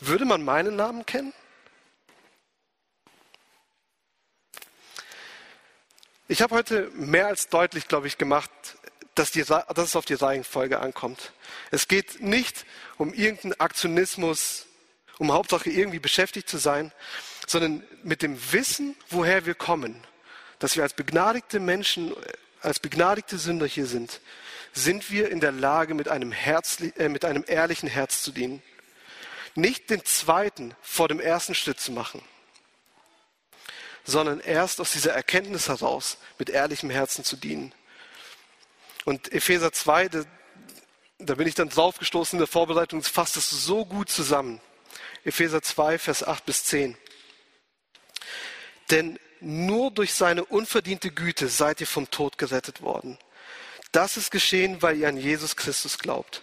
[0.00, 1.32] Würde man meinen Namen kennen?
[6.28, 8.50] Ich habe heute mehr als deutlich, glaube ich, gemacht,
[9.14, 11.32] dass, die, dass es auf die Reihenfolge ankommt.
[11.70, 12.66] Es geht nicht
[12.98, 14.66] um irgendeinen Aktionismus,
[15.18, 16.92] um Hauptsache irgendwie beschäftigt zu sein,
[17.46, 20.04] sondern mit dem Wissen, woher wir kommen,
[20.58, 22.12] dass wir als begnadigte Menschen,
[22.60, 24.20] als begnadigte Sünder hier sind,
[24.74, 28.62] sind wir in der Lage, mit einem, Herz, äh, mit einem ehrlichen Herz zu dienen
[29.56, 32.22] nicht den zweiten vor dem ersten Schritt zu machen,
[34.04, 37.74] sondern erst aus dieser Erkenntnis heraus mit ehrlichem Herzen zu dienen.
[39.04, 40.24] Und Epheser 2, da,
[41.18, 44.60] da bin ich dann draufgestoßen in der Vorbereitung, fasst es so gut zusammen.
[45.24, 46.96] Epheser 2, Vers 8 bis 10.
[48.90, 53.18] Denn nur durch seine unverdiente Güte seid ihr vom Tod gerettet worden.
[53.92, 56.42] Das ist geschehen, weil ihr an Jesus Christus glaubt.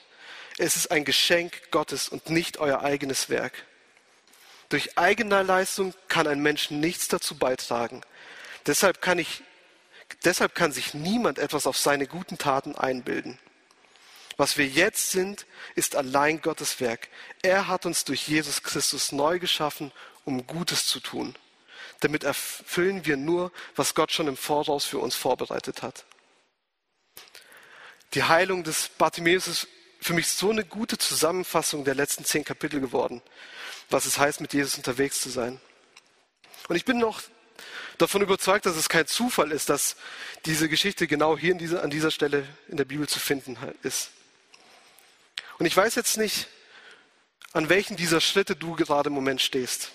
[0.57, 3.65] Es ist ein Geschenk Gottes und nicht euer eigenes Werk.
[4.69, 8.01] Durch eigene Leistung kann ein Mensch nichts dazu beitragen.
[8.65, 9.43] Deshalb kann, ich,
[10.23, 13.37] deshalb kann sich niemand etwas auf seine guten Taten einbilden.
[14.37, 15.45] Was wir jetzt sind,
[15.75, 17.09] ist allein Gottes Werk.
[17.41, 19.91] Er hat uns durch Jesus Christus neu geschaffen,
[20.25, 21.35] um Gutes zu tun.
[21.99, 26.05] Damit erfüllen wir nur, was Gott schon im Voraus für uns vorbereitet hat.
[28.13, 29.67] Die Heilung des Bartimäus
[30.03, 33.21] für mich so eine gute Zusammenfassung der letzten zehn Kapitel geworden,
[33.89, 35.59] was es heißt, mit Jesus unterwegs zu sein.
[36.67, 37.21] Und ich bin noch
[37.97, 39.95] davon überzeugt, dass es kein Zufall ist, dass
[40.45, 44.11] diese Geschichte genau hier dieser, an dieser Stelle in der Bibel zu finden ist.
[45.59, 46.47] Und ich weiß jetzt nicht,
[47.53, 49.91] an welchen dieser Schritte du gerade im Moment stehst.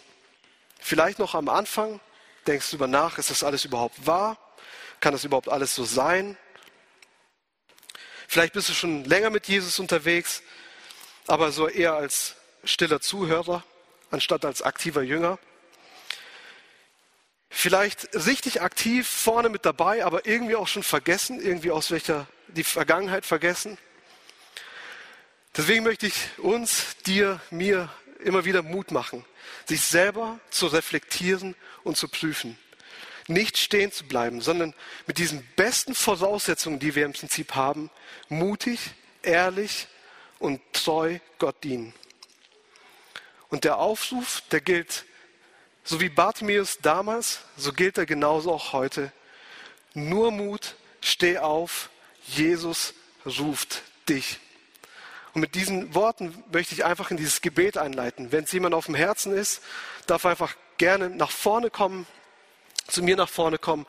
[0.78, 2.00] Vielleicht noch am Anfang,
[2.46, 4.38] denkst du über nach, ist das alles überhaupt wahr?
[5.00, 6.36] Kann das überhaupt alles so sein?
[8.30, 10.42] Vielleicht bist du schon länger mit Jesus unterwegs,
[11.26, 13.64] aber so eher als stiller Zuhörer,
[14.10, 15.38] anstatt als aktiver Jünger.
[17.48, 22.64] Vielleicht richtig aktiv vorne mit dabei, aber irgendwie auch schon vergessen, irgendwie aus welcher die
[22.64, 23.78] Vergangenheit vergessen.
[25.56, 27.90] Deswegen möchte ich uns, dir, mir
[28.22, 29.24] immer wieder Mut machen,
[29.64, 32.58] sich selber zu reflektieren und zu prüfen.
[33.28, 34.74] Nicht stehen zu bleiben, sondern
[35.06, 37.90] mit diesen besten Voraussetzungen, die wir im Prinzip haben,
[38.28, 38.80] mutig,
[39.22, 39.86] ehrlich
[40.38, 41.94] und treu Gott dienen.
[43.50, 45.04] Und der Aufruf, der gilt,
[45.84, 49.12] so wie Bartimäus damals, so gilt er genauso auch heute.
[49.94, 51.90] Nur Mut, steh auf,
[52.26, 54.38] Jesus ruft dich.
[55.34, 58.32] Und mit diesen Worten möchte ich einfach in dieses Gebet einleiten.
[58.32, 59.62] Wenn es jemand auf dem Herzen ist,
[60.06, 62.06] darf einfach gerne nach vorne kommen,
[62.88, 63.86] zu mir nach vorne kommen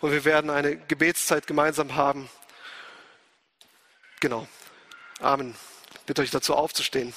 [0.00, 2.28] und wir werden eine Gebetszeit gemeinsam haben.
[4.20, 4.48] Genau.
[5.20, 5.54] Amen.
[5.94, 7.12] Ich bitte euch dazu aufzustehen.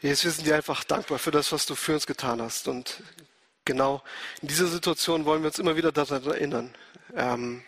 [0.00, 2.68] Jesus, wir sind dir einfach dankbar für das, was du für uns getan hast.
[2.68, 3.02] Und
[3.64, 4.02] genau
[4.40, 6.74] in dieser Situation wollen wir uns immer wieder daran erinnern,
[7.14, 7.62] ähm,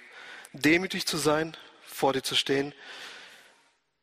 [0.52, 2.74] demütig zu sein, vor dir zu stehen,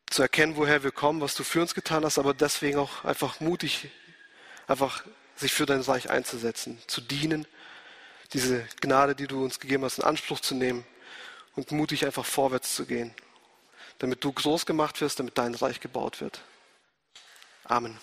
[0.08, 3.40] zu erkennen, woher wir kommen, was du für uns getan hast, aber deswegen auch einfach
[3.40, 3.88] mutig,
[4.66, 5.04] einfach
[5.40, 7.46] sich für dein Reich einzusetzen, zu dienen,
[8.32, 10.84] diese Gnade, die du uns gegeben hast, in Anspruch zu nehmen
[11.56, 13.12] und mutig einfach vorwärts zu gehen,
[13.98, 16.40] damit du groß gemacht wirst, damit dein Reich gebaut wird.
[17.64, 17.98] Amen.